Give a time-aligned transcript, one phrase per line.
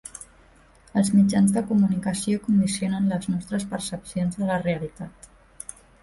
[0.99, 5.29] Els mitjans de comunicació condicionen les nostres percepcions de la realitat.